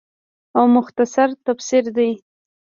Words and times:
او 0.57 0.63
مختصر 0.75 1.29
تفسير 1.47 1.83
دے 1.95 2.07